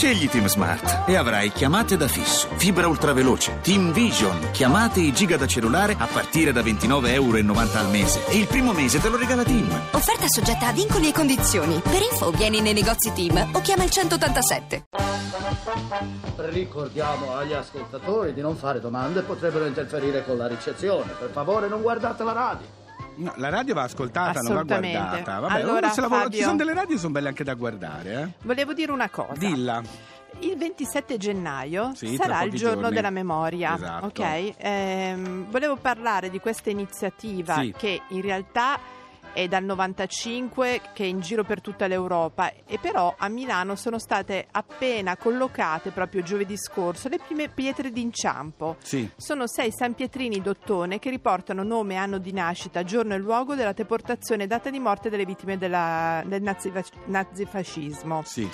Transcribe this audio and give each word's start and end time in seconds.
Scegli 0.00 0.30
Team 0.30 0.46
Smart 0.46 1.06
e 1.06 1.14
avrai 1.14 1.52
chiamate 1.52 1.94
da 1.98 2.08
fisso, 2.08 2.48
fibra 2.56 2.88
ultraveloce, 2.88 3.58
Team 3.60 3.92
Vision, 3.92 4.48
chiamate 4.50 5.00
e 5.00 5.12
giga 5.12 5.36
da 5.36 5.46
cellulare 5.46 5.94
a 5.98 6.06
partire 6.06 6.52
da 6.52 6.62
29,90 6.62 7.08
euro 7.10 7.36
al 7.36 7.90
mese. 7.90 8.26
E 8.28 8.38
il 8.38 8.46
primo 8.46 8.72
mese 8.72 8.98
te 8.98 9.10
lo 9.10 9.18
regala 9.18 9.44
Team. 9.44 9.68
Offerta 9.90 10.24
soggetta 10.26 10.68
a 10.68 10.72
vincoli 10.72 11.10
e 11.10 11.12
condizioni. 11.12 11.78
Per 11.80 12.00
info 12.00 12.30
vieni 12.30 12.62
nei 12.62 12.72
negozi 12.72 13.12
Team 13.12 13.50
o 13.52 13.60
chiama 13.60 13.84
il 13.84 13.90
187. 13.90 14.84
Ricordiamo 16.36 17.36
agli 17.36 17.52
ascoltatori 17.52 18.32
di 18.32 18.40
non 18.40 18.56
fare 18.56 18.80
domande, 18.80 19.20
potrebbero 19.20 19.66
interferire 19.66 20.24
con 20.24 20.38
la 20.38 20.46
ricezione. 20.46 21.12
Per 21.12 21.28
favore 21.30 21.68
non 21.68 21.82
guardate 21.82 22.24
la 22.24 22.32
radio. 22.32 22.79
No, 23.20 23.32
la 23.36 23.48
radio 23.50 23.74
va 23.74 23.82
ascoltata, 23.82 24.40
non 24.40 24.54
va 24.54 24.62
guardata. 24.62 25.38
Vabbè, 25.40 25.60
Allora, 25.60 25.90
Fabio- 25.90 26.30
ci 26.30 26.42
sono 26.42 26.56
delle 26.56 26.74
radio 26.74 26.94
che 26.94 27.00
sono 27.00 27.12
belle 27.12 27.28
anche 27.28 27.44
da 27.44 27.54
guardare, 27.54 28.12
eh? 28.22 28.28
Volevo 28.46 28.72
dire 28.72 28.92
una 28.92 29.08
cosa. 29.10 29.32
Dilla. 29.36 29.82
Il 30.38 30.56
27 30.56 31.18
gennaio 31.18 31.92
Sì, 31.94 32.14
sarà 32.16 32.42
il 32.42 32.52
giorno 32.52 32.82
giorni. 32.82 32.94
della 32.94 33.10
memoria, 33.10 33.74
Esatto. 33.74 34.06
ok? 34.06 34.52
Ehm, 34.56 35.50
volevo 35.50 35.76
parlare 35.76 36.30
di 36.30 36.38
questa 36.40 36.70
iniziativa 36.70 37.56
Sì. 37.56 37.74
che 37.76 38.00
in 38.08 38.20
realtà 38.22 38.78
è 39.32 39.46
dal 39.48 39.64
95 39.64 40.80
che 40.92 41.04
è 41.04 41.06
in 41.06 41.20
giro 41.20 41.44
per 41.44 41.60
tutta 41.60 41.86
l'Europa 41.86 42.52
e 42.66 42.78
però 42.78 43.14
a 43.16 43.28
Milano 43.28 43.76
sono 43.76 43.98
state 43.98 44.46
appena 44.50 45.16
collocate 45.16 45.90
proprio 45.90 46.22
giovedì 46.22 46.56
scorso 46.56 47.08
le 47.08 47.18
prime 47.18 47.48
pietre 47.48 47.90
d'inciampo. 47.90 48.76
Sì. 48.82 49.08
Sono 49.16 49.46
sei 49.46 49.70
San 49.72 49.94
Pietrini 49.94 50.40
d'Ottone 50.40 50.98
che 50.98 51.10
riportano 51.10 51.62
nome, 51.62 51.96
anno 51.96 52.18
di 52.18 52.32
nascita, 52.32 52.82
giorno 52.82 53.14
e 53.14 53.18
luogo 53.18 53.54
della 53.54 53.72
deportazione 53.72 54.44
e 54.44 54.46
data 54.46 54.70
di 54.70 54.78
morte 54.78 55.10
delle 55.10 55.24
vittime 55.24 55.58
della- 55.58 56.22
del 56.26 56.42
nazifa- 56.42 56.82
nazifascismo. 57.06 58.22
Sì. 58.24 58.48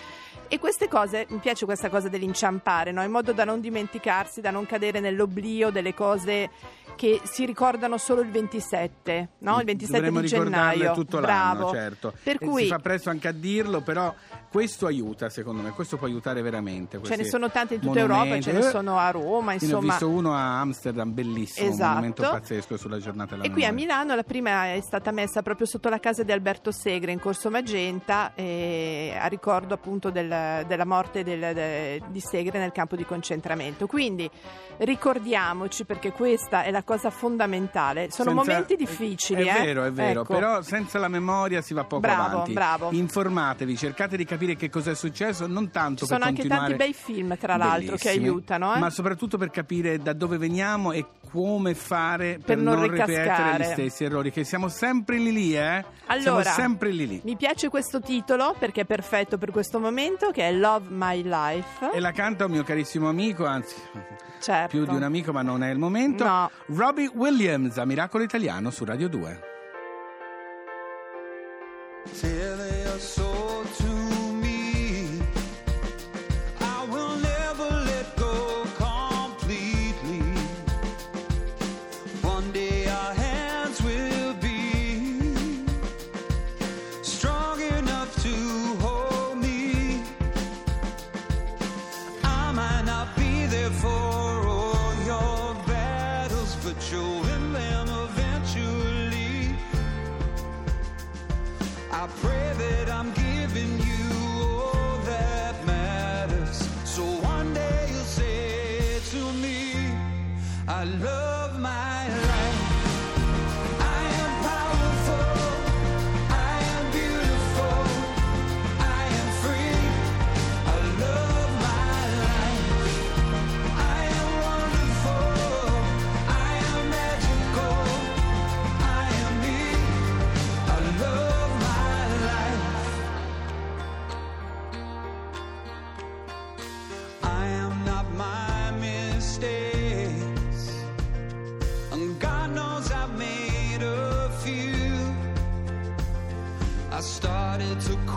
E 0.48 0.60
queste 0.60 0.86
cose, 0.86 1.26
mi 1.30 1.38
piace 1.38 1.64
questa 1.64 1.88
cosa 1.88 2.08
dell'inciampare, 2.08 2.92
no? 2.92 3.02
in 3.02 3.10
modo 3.10 3.32
da 3.32 3.44
non 3.44 3.60
dimenticarsi, 3.60 4.40
da 4.40 4.52
non 4.52 4.64
cadere 4.64 5.00
nell'oblio 5.00 5.70
delle 5.70 5.92
cose 5.92 6.50
che 6.96 7.20
si 7.24 7.44
ricordano 7.46 7.98
solo 7.98 8.20
il 8.22 8.30
27, 8.30 9.28
no? 9.40 9.58
il 9.60 9.64
27 9.66 9.92
Dovremmo 9.98 10.20
di 10.20 10.26
gennaio. 10.26 10.92
tutto 10.92 11.20
Bravo. 11.20 11.60
l'anno, 11.64 11.72
certo. 11.72 12.12
Per 12.22 12.36
E 12.40 12.44
cui 12.46 12.62
Si 12.62 12.68
fa 12.68 12.78
presto 12.78 13.10
anche 13.10 13.28
a 13.28 13.32
dirlo, 13.32 13.82
però 13.82 14.12
questo 14.50 14.86
aiuta, 14.86 15.28
secondo 15.28 15.60
me, 15.62 15.70
questo 15.70 15.96
può 15.98 16.06
aiutare 16.06 16.40
veramente. 16.42 16.98
ce 17.02 17.16
ne 17.16 17.24
sono 17.24 17.50
tante 17.50 17.74
in 17.74 17.80
tutta 17.80 18.00
monumenti. 18.00 18.24
Europa, 18.26 18.42
ce 18.42 18.52
ne 18.52 18.58
Eh, 18.66 18.70
sono 18.70 18.98
a 18.98 19.10
Roma, 19.10 19.52
io 19.52 19.58
Ne 19.60 19.64
ho 19.66 19.76
insomma. 19.76 19.80
visto 19.92 20.08
uno 20.08 20.32
a 20.34 20.60
Amsterdam, 20.60 21.12
bellissimo, 21.12 21.68
Esatto. 21.68 21.82
un 21.82 21.88
monumento 21.90 22.22
pazzesco 22.22 22.76
sulla 22.78 22.98
giornata 22.98 23.34
della 23.36 23.46
E 23.46 23.50
qui 23.50 23.64
a. 23.64 23.72
Milano 23.72 24.14
la 24.14 24.22
prima 24.22 24.72
è 24.72 24.80
stata 24.80 25.10
messa 25.12 25.42
proprio 25.42 25.66
sotto 25.66 25.88
la 25.90 26.00
casa 26.00 26.22
di 26.22 26.32
Alberto 26.32 26.70
Segre 26.72 27.12
in 27.12 27.20
Corso 27.20 27.50
Magenta 27.50 28.32
eh, 28.34 29.14
a 29.20 29.26
ricordo 29.26 29.74
appunto 29.74 30.10
del- 30.10 30.64
della 30.66 30.84
morte 30.86 31.22
del- 31.22 31.52
de- 31.52 32.02
di 32.08 32.20
Segre 32.20 32.58
nel 32.58 32.72
campo 32.72 32.96
di 32.96 33.04
concentramento. 33.04 33.86
Quindi 33.86 34.28
ricordiamoci 34.78 35.84
perché 35.84 36.12
questa 36.12 36.62
è 36.62 36.70
la 36.70 36.82
cosa 36.86 37.10
fondamentale. 37.10 38.10
Sono 38.12 38.30
Senza- 38.30 38.50
momenti 38.52 38.76
difficili, 38.76 39.42
È 39.42 39.58
eh? 39.60 39.64
vero, 39.64 39.84
è 39.84 39.90
vero, 39.92 40.20
Ecco. 40.22 40.32
però 40.34 40.62
senza 40.62 40.98
la 41.00 41.08
memoria 41.08 41.60
si 41.60 41.74
va 41.74 41.82
poco 41.82 42.00
Bravo, 42.00 42.22
avanti. 42.36 42.52
bravo. 42.52 42.88
Informatevi, 42.92 43.76
cercate 43.76 44.16
di 44.16 44.24
capire 44.24 44.54
che 44.54 44.70
cosa 44.70 44.92
è 44.92 44.94
successo, 44.94 45.46
non 45.48 45.70
tanto 45.70 46.04
Ci 46.04 46.10
per 46.12 46.16
sono 46.18 46.24
anche 46.30 46.46
tanti 46.46 46.74
bei 46.76 46.94
film, 46.94 47.36
tra 47.36 47.56
l'altro, 47.56 47.96
che 47.96 48.08
aiutano. 48.10 48.74
eh? 48.74 48.78
Ma 48.78 48.88
soprattutto 48.88 49.36
per 49.36 49.50
capire 49.50 49.98
da 49.98 50.12
dove 50.12 50.38
veniamo 50.38 50.92
e 50.92 51.04
come 51.36 51.74
fare 51.74 52.34
per, 52.36 52.44
Per 52.44 52.56
non 52.56 52.82
ripetere 52.82 53.22
ricascare. 53.24 53.64
gli 53.64 53.72
stessi 53.72 54.04
errori, 54.04 54.30
che 54.30 54.42
siamo 54.44 54.68
sempre 54.68 55.18
lì 55.18 55.32
lì, 55.32 55.54
eh? 55.56 55.84
siamo 56.18 56.38
Allora, 56.38 56.50
sempre 56.50 56.90
lì 56.90 57.06
lì. 57.06 57.20
mi 57.24 57.36
piace 57.36 57.68
questo 57.68 58.00
titolo 58.00 58.54
perché 58.58 58.82
è 58.82 58.84
perfetto 58.86 59.36
per 59.36 59.50
questo 59.50 59.78
momento, 59.78 60.30
che 60.30 60.48
è 60.48 60.52
Love 60.52 60.86
My 60.88 61.22
Life. 61.22 61.90
E 61.92 62.00
la 62.00 62.12
canta 62.12 62.46
un 62.46 62.52
mio 62.52 62.62
carissimo 62.64 63.08
amico, 63.08 63.44
anzi 63.44 63.74
Certo. 64.40 64.68
più 64.68 64.86
di 64.86 64.94
un 64.94 65.02
amico 65.02 65.32
ma 65.32 65.42
non 65.42 65.62
è 65.62 65.70
il 65.70 65.78
momento, 65.78 66.24
No. 66.24 66.50
Robbie 66.68 67.10
Williams 67.12 67.76
a 67.78 67.84
Miracolo 67.84 68.24
Italiano 68.24 68.70
su 68.70 68.84
Radio 68.84 69.08
2. 69.08 69.40
Tell 72.20 72.45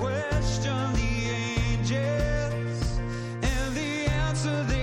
question 0.09 0.93
the 0.93 1.13
angels, 1.29 2.99
and 3.43 3.75
the 3.75 4.09
answer 4.25 4.63
they 4.63 4.78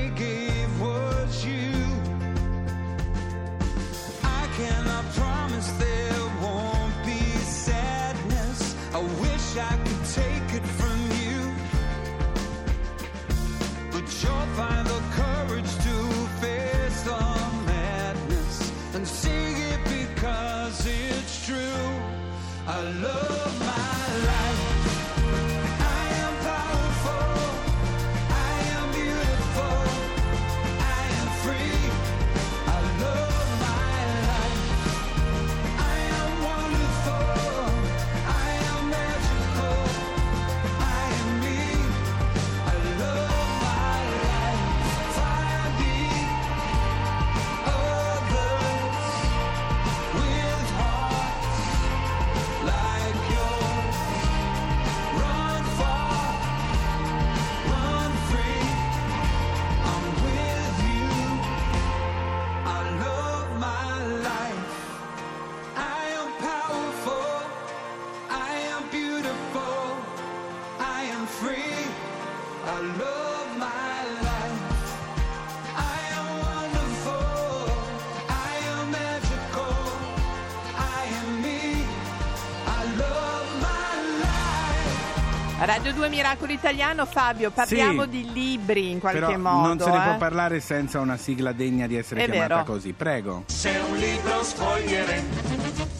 Radio 85.58 85.92
2 85.94 86.08
Miracolo 86.10 86.52
Italiano, 86.52 87.06
Fabio, 87.06 87.50
parliamo 87.50 88.02
Sì. 88.02 88.08
di 88.10 88.32
libri 88.32 88.90
in 88.90 89.00
qualche 89.00 89.20
Però 89.20 89.38
modo. 89.38 89.66
non 89.68 89.78
se 89.80 89.90
ne 89.90 89.96
eh. 89.96 90.00
può 90.08 90.16
parlare 90.18 90.60
senza 90.60 91.00
una 91.00 91.16
sigla 91.16 91.52
degna 91.52 91.86
di 91.86 91.96
essere 91.96 92.24
È 92.24 92.30
chiamata 92.30 92.54
vero. 92.56 92.64
così. 92.66 92.92
Prego. 92.92 93.44
Se 93.46 93.70
un 93.88 93.96
libro 93.96 94.42
sfoglieremo, 94.42 95.34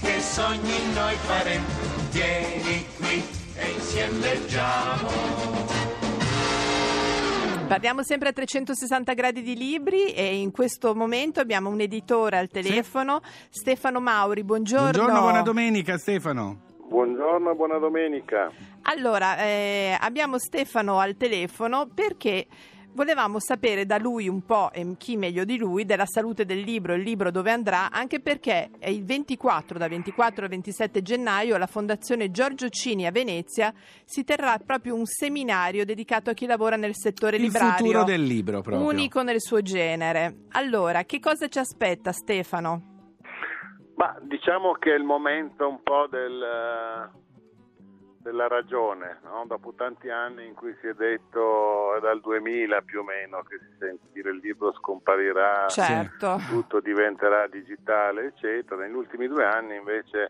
che 0.03 0.20
sogni 0.20 0.93
noi 0.94 1.14
faremo, 1.17 1.64
vieni 2.11 2.87
qui 2.99 3.25
e 3.55 3.70
insieme 3.70 4.19
leggiamo. 4.19 5.08
Parliamo 7.67 8.02
sempre 8.05 8.29
a 8.29 8.32
360 8.32 9.14
gradi 9.14 9.43
di 9.43 9.56
libri 9.56 10.12
e 10.12 10.37
in 10.37 10.52
questo 10.52 10.94
momento 10.94 11.41
abbiamo 11.41 11.70
un 11.70 11.81
editore 11.81 12.37
al 12.38 12.49
telefono, 12.49 13.20
Stefano 13.49 14.00
Mauri. 14.00 14.44
Buongiorno. 14.44 14.91
Buongiorno, 14.91 15.20
buona 15.20 15.41
domenica 15.43 15.97
Stefano. 15.99 16.66
Buongiorno 16.88 17.50
e 17.50 17.55
buona 17.55 17.79
domenica. 17.79 18.50
Allora, 18.83 19.38
eh, 19.38 19.97
abbiamo 20.00 20.38
Stefano 20.38 20.99
al 20.99 21.17
telefono 21.17 21.88
perché 21.93 22.47
volevamo 22.93 23.38
sapere 23.41 23.85
da 23.85 23.99
lui 23.99 24.29
un 24.29 24.44
po', 24.47 24.71
e 24.73 24.87
chi 24.97 25.17
meglio 25.17 25.44
di 25.44 25.59
lui, 25.59 25.85
della 25.85 26.06
salute 26.06 26.47
del 26.47 26.61
libro, 26.61 26.94
il 26.94 27.03
libro 27.03 27.31
dove 27.31 27.50
andrà, 27.50 27.91
anche 27.91 28.21
perché 28.21 28.71
è 28.79 28.88
il 28.88 29.05
24, 29.05 29.79
da 29.79 29.88
24 29.88 30.44
al 30.44 30.49
27 30.49 31.03
gennaio, 31.03 31.56
alla 31.56 31.67
Fondazione 31.67 32.31
Giorgio 32.31 32.69
Cini 32.71 33.06
a 33.06 33.11
Venezia 33.11 33.75
si 34.05 34.25
terrà 34.25 34.59
proprio 34.65 34.94
un 34.94 35.05
seminario 35.05 35.85
dedicato 35.85 36.31
a 36.31 36.33
chi 36.33 36.47
lavora 36.47 36.77
nel 36.77 36.94
settore 36.94 37.37
Il 37.37 37.43
librario. 37.43 37.77
futuro 37.77 38.05
del 38.05 38.23
libro 38.23 38.62
proprio. 38.62 38.87
Unico 38.87 39.23
nel 39.23 39.41
suo 39.41 39.61
genere. 39.61 40.44
Allora, 40.53 41.05
che 41.05 41.21
cosa 41.21 41.49
ci 41.49 41.59
aspetta 41.59 42.12
Stefano? 42.12 42.94
Ma 43.97 44.17
diciamo 44.21 44.73
che 44.75 44.93
è 44.93 44.97
il 44.97 45.05
momento 45.05 45.67
un 45.69 45.83
po' 45.83 46.07
del, 46.09 47.11
della 48.19 48.47
ragione, 48.49 49.21
no? 49.25 49.45
dopo 49.47 49.73
tanti 49.75 50.11
anni 50.11 50.47
in 50.47 50.55
cui 50.55 50.77
si 50.81 50.87
è 50.89 50.93
detto 50.95 51.95
è 51.97 52.01
dal 52.01 52.21
2000 52.21 52.83
più 52.83 53.01
o 53.01 53.05
meno 53.05 53.43
che 53.43 53.59
si 53.59 53.77
sente 53.79 54.07
dire 54.13 54.31
il 54.31 54.39
libro 54.43 54.73
scomparirà, 54.75 55.67
Certo. 55.69 56.37
tutto 56.49 56.81
diventerà 56.81 57.47
digitale, 57.47 58.27
eccetera. 58.27 58.83
Negli 58.83 58.95
ultimi 58.95 59.29
due 59.29 59.45
anni 59.45 59.77
invece 59.77 60.29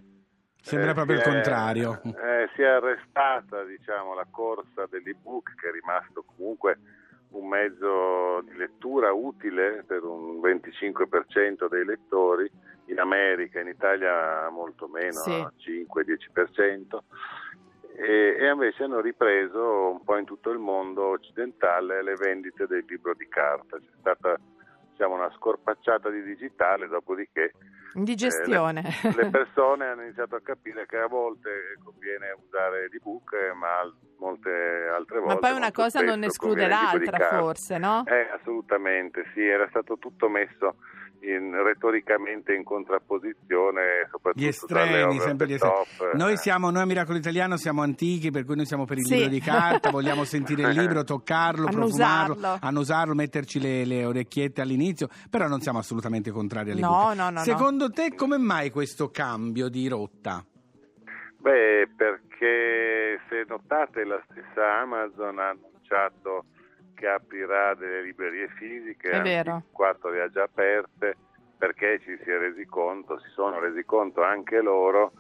Sembra 0.61 0.91
eh, 0.91 0.95
proprio 0.95 1.17
il 1.17 1.23
si 1.23 1.29
è- 1.29 1.33
contrario. 1.33 2.01
eh, 2.05 2.49
si 2.55 2.63
è 2.63 2.67
arrestata 2.67 3.65
diciamo, 3.65 4.15
la 4.15 4.27
corsa 4.31 4.87
dell'ebook 4.89 5.55
che 5.55 5.69
è 5.69 5.73
rimasto 5.73 6.25
comunque 6.37 6.79
un 7.31 7.49
mezzo 7.49 8.43
di 8.43 8.57
lettura 8.57 9.13
utile 9.13 9.85
per 9.87 10.03
un 10.05 10.39
25% 10.41 11.69
dei 11.69 11.85
lettori, 11.85 12.51
in 12.87 12.99
America, 13.01 13.61
in 13.61 13.69
Italia 13.69 14.49
molto 14.51 14.89
meno, 14.89 15.13
Sì. 15.13 15.87
5-10%, 15.91 16.99
e, 17.97 18.37
e 18.39 18.51
invece 18.51 18.85
hanno 18.85 19.01
ripreso 19.01 19.91
un 19.91 20.05
po' 20.05 20.17
in 20.17 20.25
tutto 20.25 20.51
il 20.51 20.59
mondo 20.59 21.07
occidentale 21.09 22.03
le 22.03 22.15
vendite 22.15 22.67
del 22.67 22.85
libro 22.87 23.15
di 23.15 23.27
carta. 23.29 23.79
C'è 23.79 23.87
stata 23.99 24.37
diciamo, 24.91 25.15
una 25.15 25.31
scorpacciata 25.37 26.11
di 26.11 26.23
digitale, 26.23 26.89
dopodiché 26.89 27.53
Indigestione. 27.95 28.83
eh, 29.03 29.13
le, 29.17 29.23
le 29.25 29.31
persone 29.33 29.87
hanno 29.87 30.03
iniziato 30.03 30.37
a 30.37 30.41
capire 30.43 30.85
che 30.87 30.99
a 30.99 31.07
volte 31.07 31.79
conviene 31.83 32.37
usare 32.47 32.89
l'ebook, 32.91 33.33
ma 33.55 33.91
molte 34.19 34.51
altre 34.95 35.19
volte. 35.21 35.35
Ma 35.35 35.41
poi 35.41 35.57
una 35.57 35.73
cosa 35.73 36.01
non 36.01 36.23
esclude 36.23 36.67
l'altra, 36.69 37.39
forse, 37.39 37.79
no? 37.79 38.05
Eh, 38.07 38.29
assolutamente, 38.39 39.25
sì, 39.33 39.43
era 39.47 39.67
stato 39.69 39.97
tutto 39.99 40.29
messo 40.29 40.77
in- 41.27 41.55
retoricamente 41.63 42.55
in 42.55 42.65
contrapposizione, 42.65 44.09
soprattutto 44.11 44.45
Gli 44.45 44.49
estremi, 44.49 45.19
sempre 45.21 45.47
gli 45.47 45.53
estremi. 45.55 45.75
top, 45.75 46.13
eh. 46.13 46.17
Noi 46.17 46.37
siamo, 46.37 46.71
noi 46.71 46.83
a 46.83 46.87
Miracolo 46.87 47.19
Italiano 47.19 47.57
siamo 47.57 47.83
antichi, 47.83 48.31
per 48.31 48.45
cui 48.45 48.57
noi 48.57 48.67
siamo 48.67 48.85
per 48.85 48.99
il 48.99 49.05
Sì. 49.07 49.15
libro 49.15 49.29
di 49.31 49.41
carta, 49.41 49.91
vogliamo 49.91 50.25
sentire 50.25 50.63
il 50.71 50.79
libro, 50.79 51.05
toccarlo, 51.05 51.67
profumarlo, 51.69 52.59
Annusarlo. 52.61 53.15
metterci 53.15 53.61
le, 53.61 53.85
le 53.85 54.05
orecchiette 54.05 54.61
all'inizio, 54.61 55.09
però 55.31 55.49
non 55.49 55.61
siamo 55.61 55.79
assolutamente 55.79 56.31
contrari 56.31 56.71
all'ebook. 56.73 56.91
No, 56.91 57.15
no, 57.15 57.25
no, 57.25 57.31
no. 57.31 57.39
Secondo 57.41 57.91
te 57.91 58.15
come 58.15 58.39
mai 58.39 58.71
questo 58.71 59.11
cambio 59.11 59.69
di 59.69 59.89
rotta? 59.89 60.45
Beh, 61.39 61.89
perché 61.97 63.21
se 63.29 63.45
notate 63.47 64.05
la 64.05 64.21
stessa 64.31 64.81
Amazon 64.81 65.39
ha 65.39 65.51
annunciato 65.51 66.45
che 66.97 67.07
aprirà 67.07 67.75
delle 67.75 68.03
librerie 68.03 68.49
fisiche, 68.57 69.11
È 69.11 69.17
anzi, 69.17 69.29
vero. 69.31 69.63
quattro 69.71 70.11
le 70.11 70.23
ha 70.23 70.29
già 70.31 70.43
aperte, 70.45 71.17
perché 71.57 72.01
ci 72.01 72.19
si 72.25 72.31
è 72.31 72.39
resi 72.39 72.65
conto, 72.67 73.21
si 73.21 73.29
sono 73.29 73.61
resi 73.61 73.85
conto 73.85 74.23
anche 74.23 74.61
loro 74.61 75.13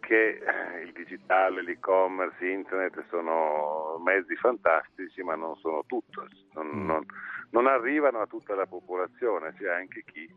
che 0.00 0.42
il 0.84 0.92
digitale, 0.92 1.62
l'e-commerce, 1.62 2.44
internet 2.46 3.04
sono 3.08 3.98
mezzi 4.04 4.34
fantastici, 4.36 5.22
ma 5.22 5.36
non 5.36 5.54
sono 5.56 5.84
tutto, 5.86 6.26
non, 6.54 6.66
Mm. 6.66 6.86
non- 6.86 7.06
non 7.50 7.66
arrivano 7.68 8.18
a 8.20 8.26
tutta 8.26 8.54
la 8.54 8.66
popolazione, 8.66 9.54
c'è 9.56 9.68
anche 9.68 10.02
chi 10.04 10.28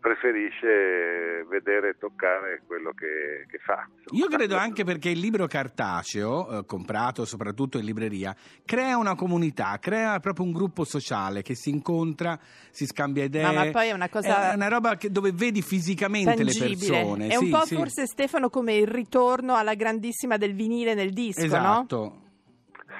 preferisce 0.00 1.44
vedere 1.48 1.90
e 1.90 1.98
toccare 1.98 2.62
quello 2.66 2.92
che, 2.92 3.46
che 3.48 3.58
fa. 3.58 3.88
Io 4.12 4.26
credo 4.28 4.56
anche 4.56 4.84
perché 4.84 5.10
il 5.10 5.18
libro 5.18 5.46
cartaceo, 5.46 6.58
eh, 6.58 6.64
comprato 6.64 7.24
soprattutto 7.24 7.78
in 7.78 7.84
libreria, 7.84 8.34
crea 8.64 8.96
una 8.96 9.14
comunità, 9.14 9.78
crea 9.78 10.18
proprio 10.20 10.46
un 10.46 10.52
gruppo 10.52 10.84
sociale 10.84 11.42
che 11.42 11.54
si 11.54 11.70
incontra, 11.70 12.38
si 12.70 12.86
scambia 12.86 13.24
idee. 13.24 13.42
No, 13.42 13.52
ma 13.52 13.70
poi 13.70 13.88
è 13.88 13.92
una 13.92 14.08
cosa 14.08 14.52
È 14.52 14.54
una 14.54 14.68
roba 14.68 14.96
che- 14.96 15.10
dove 15.10 15.32
vedi 15.32 15.62
fisicamente 15.62 16.42
le 16.42 16.52
tangibile. 16.52 16.76
persone. 16.76 17.28
È 17.28 17.36
un 17.36 17.44
sì, 17.44 17.50
po' 17.50 17.64
sì. 17.64 17.74
forse 17.74 18.06
Stefano 18.06 18.48
come 18.48 18.74
il 18.74 18.86
ritorno 18.86 19.54
alla 19.54 19.74
grandissima 19.74 20.36
del 20.36 20.54
vinile 20.54 20.94
nel 20.94 21.12
disco, 21.12 21.40
no? 21.40 21.46
Esatto. 21.46 22.22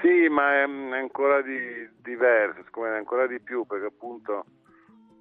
Sì, 0.03 0.29
ma 0.29 0.55
è, 0.55 0.65
è 0.65 0.99
ancora 0.99 1.43
di, 1.43 1.88
diverso, 2.03 2.62
siccome 2.65 2.88
è 2.94 2.97
ancora 2.97 3.27
di 3.27 3.38
più, 3.41 3.67
perché 3.67 3.87
appunto 3.87 4.44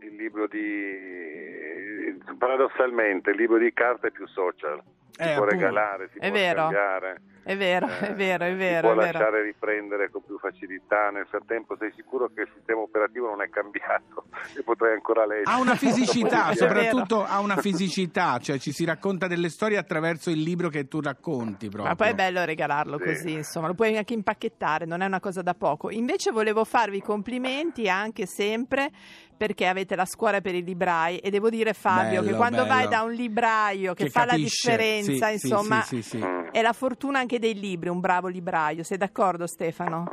il 0.02 0.16
libro 0.16 0.48
di... 0.48 2.18
paradossalmente 2.38 3.32
il 3.32 3.38
libro 3.38 3.58
di 3.58 3.72
carta 3.74 4.08
è 4.08 4.12
più 4.12 4.28
social, 4.28 4.82
si 5.12 5.22
Eh, 5.22 5.34
può 5.34 5.44
appunto. 5.44 5.46
regalare, 5.66 6.10
si 6.14 6.20
È 6.20 6.30
può 6.30 6.38
vero. 6.38 6.60
scambiare. 6.62 7.22
È 7.42 7.56
vero, 7.58 7.88
eh, 7.88 8.00
è 8.10 8.14
vero, 8.14 8.44
è 8.46 8.50
si 8.52 8.56
vero, 8.58 8.82
può 8.82 9.02
è 9.02 9.06
vero. 9.06 9.18
lasciare 9.18 9.42
riprendere 9.44 10.10
con 10.12 10.24
più 10.24 10.38
facilità. 10.38 11.10
Nel 11.10 11.26
frattempo 11.28 11.76
sei 11.80 11.92
sicuro 11.96 12.30
che 12.32 12.42
il 12.42 12.50
sistema 12.54 12.82
operativo 12.82 13.28
non 13.28 13.42
è 13.42 13.50
cambiato 13.50 14.26
e 14.56 14.62
potrai 14.62 14.94
ancora 14.94 15.26
leggere. 15.26 15.50
Ha 15.56 15.60
una 15.60 15.76
fisicità, 15.76 16.54
soprattutto 16.54 17.24
ha 17.24 17.40
una 17.40 17.56
fisicità, 17.58 18.38
cioè 18.38 18.60
ci 18.60 18.72
si 18.72 18.86
racconta 18.86 19.26
delle 19.28 19.50
storie 19.50 19.78
attraverso 19.78 20.30
il 20.30 20.42
libro 20.42 20.70
che 20.70 20.88
tu 20.88 21.00
racconti 21.02 21.70
proprio. 21.70 21.90
Ma 21.90 21.96
poi 21.96 22.10
è 22.10 22.14
bello 22.14 22.44
regalarlo 22.46 22.98
Sì. 23.00 23.04
così, 23.06 23.32
insomma, 23.32 23.68
lo 23.68 23.74
puoi 23.74 23.98
anche 23.98 24.14
impacchettare, 24.14 24.86
non 24.86 25.02
è 25.02 25.06
una 25.06 25.20
cosa 25.22 25.42
da 25.42 25.56
poco. 25.56 25.90
Invece 25.90 26.30
volevo 26.32 26.64
farvi 26.66 27.02
complimenti 27.02 27.90
anche 27.90 28.28
sempre 28.28 28.92
perché 29.40 29.68
avete 29.68 29.96
la 29.96 30.04
scuola 30.04 30.42
per 30.42 30.54
i 30.54 30.62
librai 30.62 31.18
e 31.20 31.30
devo 31.30 31.50
dire 31.50 31.72
Fabio 31.72 32.20
che 32.20 32.26
Bello, 32.26 32.36
quando 32.38 32.66
vai 32.66 32.80
bello. 32.80 32.90
da 32.90 33.02
un 33.04 33.12
libraio 33.14 33.94
che, 33.94 34.04
Che 34.04 34.10
fa 34.10 34.26
capisce, 34.26 34.70
la 34.70 34.76
differenza, 34.76 35.28
sì, 35.28 35.32
insomma, 35.48 35.82
sì, 35.84 36.02
sì, 36.02 36.18
sì. 36.20 36.26
È 36.52 36.62
la 36.62 36.74
fortuna 36.74 37.20
anche 37.20 37.40
dei 37.40 37.58
libri, 37.58 37.88
un 37.88 38.02
bravo 38.02 38.28
libraio. 38.28 38.84
Sei 38.84 38.98
d'accordo 38.98 39.48
Stefano? 39.48 40.12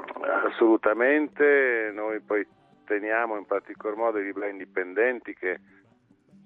Assolutamente, 0.49 1.90
noi 1.92 2.21
poi 2.21 2.47
teniamo 2.85 3.37
in 3.37 3.47
particolar 3.47 3.97
modo 3.97 4.18
i 4.21 4.25
libri 4.26 4.49
indipendenti 4.49 5.35
che 5.35 5.59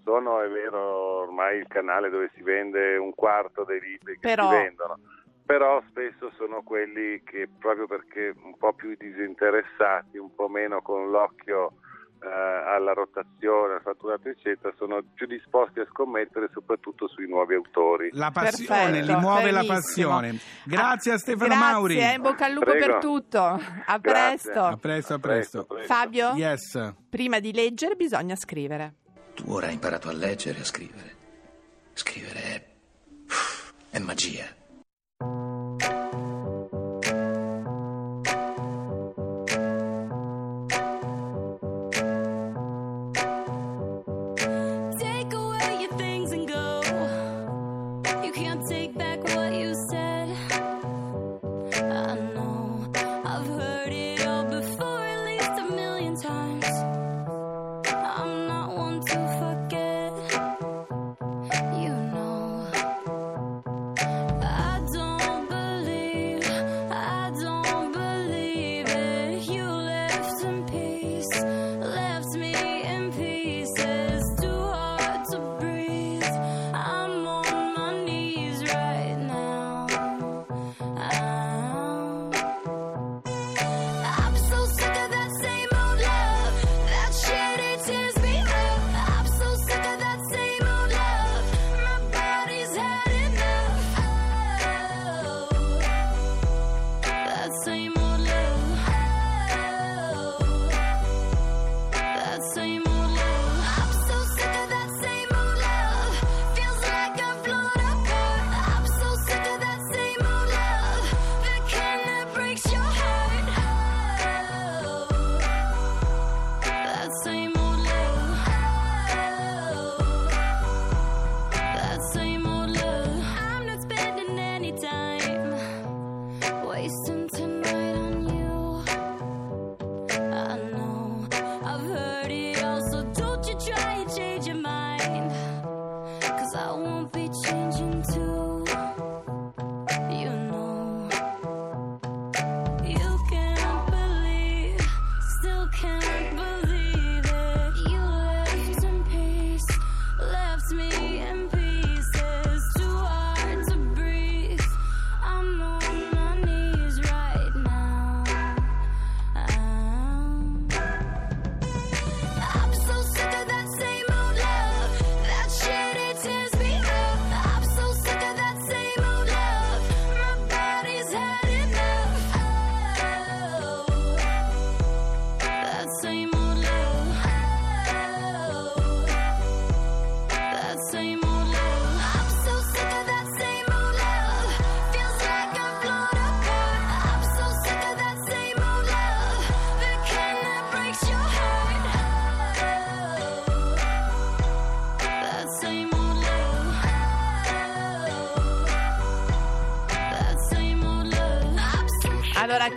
sono, 0.02 0.40
è 0.40 0.48
vero, 0.48 0.80
ormai 1.20 1.58
il 1.58 1.66
canale 1.68 2.08
dove 2.08 2.30
si 2.34 2.42
vende 2.42 2.96
un 2.96 3.12
quarto 3.14 3.64
dei 3.64 3.78
libri 3.80 4.14
che 4.14 4.20
Però- 4.20 4.48
si 4.48 4.56
vendono, 4.56 4.98
però 5.44 5.82
spesso 5.90 6.30
sono 6.38 6.62
quelli 6.62 7.22
che 7.24 7.46
proprio 7.58 7.86
perché 7.86 8.32
un 8.42 8.56
po' 8.56 8.72
più 8.72 8.94
disinteressati, 8.96 10.16
un 10.16 10.34
po' 10.34 10.48
meno 10.48 10.80
con 10.80 11.10
l'occhio 11.10 11.72
alla 12.28 12.92
rotazione, 12.92 13.74
al 13.74 13.80
fatturato 13.82 14.28
eccetera, 14.28 14.72
sono 14.76 15.00
più 15.14 15.26
disposti 15.26 15.80
a 15.80 15.86
scommettere 15.90 16.48
soprattutto 16.52 17.08
sui 17.08 17.26
nuovi 17.28 17.54
autori. 17.54 18.10
La 18.12 18.30
passione, 18.30 18.90
Perfetto, 18.90 19.12
li 19.12 19.18
muove 19.20 19.50
la 19.50 19.60
benissimo. 19.60 19.74
passione. 19.74 20.38
Grazie 20.64 21.12
a 21.12 21.18
Stefano 21.18 21.54
Grazie, 21.54 21.72
Mauri. 21.72 21.98
eh, 21.98 22.12
in 22.14 22.22
bocca 22.22 22.44
al 22.44 22.52
lupo 22.52 22.70
Prego. 22.70 22.86
per 22.86 22.98
tutto. 22.98 23.38
A 23.42 23.58
Grazie. 23.98 24.00
presto. 24.00 24.62
A 24.64 24.76
presto, 24.76 25.14
a 25.14 25.18
presto. 25.18 25.66
Fabio, 25.86 26.32
Yes. 26.34 26.92
prima 27.08 27.38
di 27.40 27.52
leggere 27.52 27.94
bisogna 27.94 28.36
scrivere. 28.36 28.94
Tu 29.34 29.44
ora 29.50 29.66
hai 29.68 29.72
imparato 29.74 30.08
a 30.08 30.12
leggere 30.12 30.58
e 30.58 30.60
a 30.60 30.64
scrivere. 30.64 31.16
Scrivere 31.94 32.40
è. 32.42 32.64
è 33.90 33.98
magia. 33.98 34.44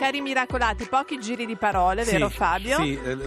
Cari 0.03 0.19
miracolati, 0.19 0.85
pochi 0.89 1.17
giri 1.17 1.45
di 1.45 1.55
parole, 1.55 2.03
vero 2.03 2.27
Sì, 2.27 2.35
Fabio? 2.35 2.75
Sì, 2.81 2.99
eh, 3.01 3.17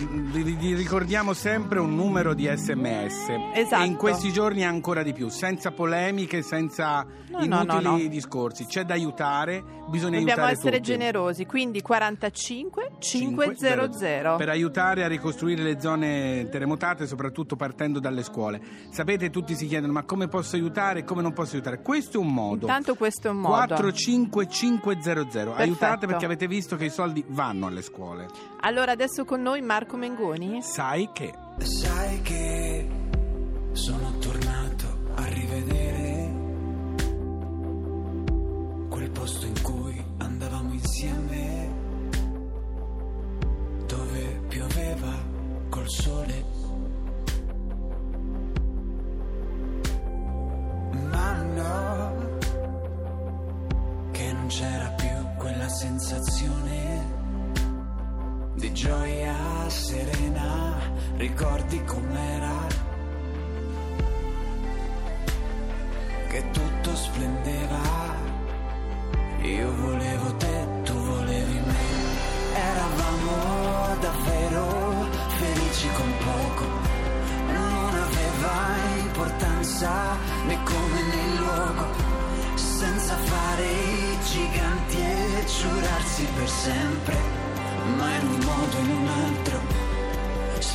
ricordiamo 0.74 1.32
sempre 1.32 1.78
un 1.78 1.94
numero 1.94 2.34
di 2.34 2.46
sms. 2.54 3.28
Esatto. 3.54 3.82
E 3.82 3.86
in 3.86 3.96
questi 3.96 4.30
giorni 4.30 4.62
ancora 4.62 5.02
di 5.02 5.14
più, 5.14 5.30
senza 5.30 5.70
polemiche, 5.70 6.42
senza 6.42 7.06
No, 7.28 7.42
inutili 7.42 7.82
no, 7.82 7.96
no. 7.96 8.08
discorsi. 8.08 8.66
C'è 8.66 8.84
da 8.84 8.92
aiutare, 8.94 9.62
bisogna 9.88 10.18
Dobbiamo 10.18 10.42
aiutare 10.42 10.52
essere 10.52 10.76
tutti. 10.76 10.90
generosi, 10.90 11.46
quindi 11.46 11.80
45 11.80 12.92
500. 12.98 14.36
per 14.36 14.48
aiutare 14.48 15.04
a 15.04 15.08
ricostruire 15.08 15.62
le 15.62 15.80
zone 15.80 16.48
terremotate, 16.50 17.06
soprattutto 17.06 17.56
partendo 17.56 18.00
dalle 18.00 18.22
scuole. 18.22 18.60
Sapete, 18.90 19.30
tutti 19.30 19.54
si 19.54 19.66
chiedono: 19.66 19.92
ma 19.92 20.02
come 20.04 20.28
posso 20.28 20.56
aiutare? 20.56 21.04
Come 21.04 21.22
non 21.22 21.32
posso 21.32 21.54
aiutare? 21.54 21.80
Questo 21.80 22.18
è 22.18 22.20
un 22.20 22.32
modo. 22.32 22.66
Intanto 22.66 22.94
questo 22.96 23.28
è 23.28 23.30
un 23.30 23.38
modo. 23.38 23.74
45500. 23.74 25.54
Aiutate 25.54 25.76
Perfetto. 25.76 26.06
perché 26.06 26.24
avete 26.24 26.46
visto 26.46 26.65
che 26.74 26.86
i 26.86 26.90
soldi 26.90 27.24
vanno 27.28 27.66
alle 27.66 27.82
scuole. 27.82 28.26
Allora, 28.62 28.90
adesso 28.90 29.24
con 29.24 29.42
noi 29.42 29.62
Marco 29.62 29.96
Mengoni. 29.96 30.60
Sai 30.62 31.10
che. 31.12 31.32
Sai 31.58 32.20
che 32.22 32.65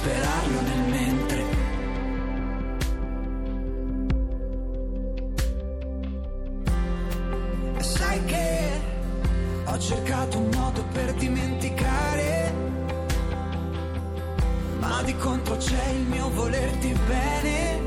sperarlo 0.02 0.62
nel 0.62 0.84
mentre. 0.90 1.44
E 7.78 7.84
sai 7.84 8.26
che 8.26 8.82
ho 9.66 9.78
cercato 9.78 10.40
un 10.40 10.50
modo 10.56 10.84
per 10.92 11.14
dimenticare, 11.14 12.54
ma 14.80 15.04
di 15.04 15.16
contro 15.18 15.58
c'è 15.58 15.88
il 15.90 16.08
mio 16.08 16.30
volerti 16.32 16.96
bene, 17.08 17.80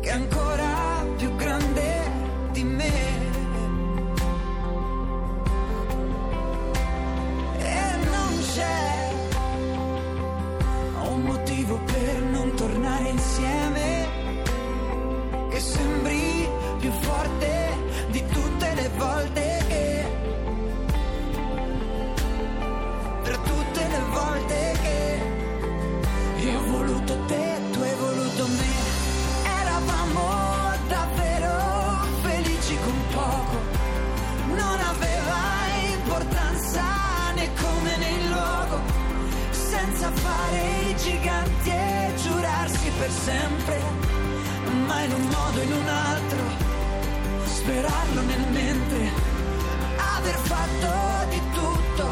che 0.00 0.10
ancora 0.10 0.59
tornare 12.60 13.08
insieme 13.08 13.59
sempre, 43.10 43.80
ma 44.86 45.02
in 45.02 45.12
un 45.12 45.22
modo 45.22 45.58
o 45.58 45.62
in 45.62 45.72
un 45.72 45.88
altro, 45.88 46.42
sperarlo 47.44 48.20
nel 48.22 48.46
mentre, 48.50 49.10
aver 50.16 50.34
fatto 50.52 51.28
di 51.30 51.40
tutto 51.52 52.04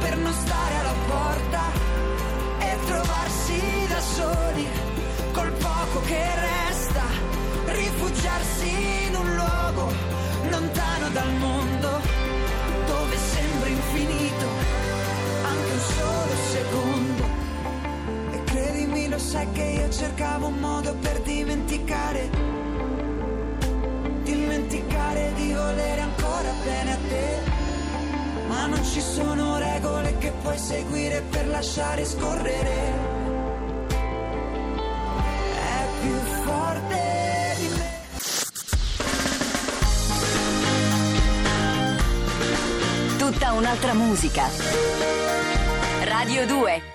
per 0.00 0.16
non 0.16 0.32
stare 0.32 0.74
alla 0.76 0.94
porta 1.06 1.62
e 2.58 2.78
trovarsi 2.86 3.60
da 3.88 4.00
soli 4.00 4.66
col 5.32 5.52
poco 5.52 6.00
che 6.06 6.24
resta, 6.34 7.02
rifugiarsi 7.66 9.06
in 9.06 9.16
un 9.16 9.34
luogo 9.34 9.92
lontano 10.50 11.08
dal 11.10 11.32
mondo 11.34 12.00
dove 12.86 13.16
sembra 13.16 13.68
infinito 13.68 14.46
anche 15.42 15.72
un 15.72 15.80
solo 15.80 16.34
secondo. 16.52 17.13
Sai 19.34 19.50
che 19.50 19.64
io 19.64 19.90
cercavo 19.90 20.46
un 20.46 20.60
modo 20.60 20.94
per 20.94 21.20
dimenticare, 21.22 22.30
dimenticare 24.22 25.32
di 25.34 25.52
volere 25.52 26.00
ancora 26.02 26.52
bene 26.64 26.92
a 26.92 26.98
te. 27.08 27.38
Ma 28.46 28.66
non 28.66 28.84
ci 28.84 29.00
sono 29.00 29.58
regole 29.58 30.16
che 30.18 30.32
puoi 30.40 30.56
seguire 30.56 31.20
per 31.30 31.48
lasciare 31.48 32.04
scorrere. 32.04 32.92
È 35.56 35.84
più 36.00 36.14
forte. 36.44 37.56
Tutta 43.18 43.52
un'altra 43.52 43.94
musica. 43.94 44.48
Radio 46.04 46.46
2 46.46 46.93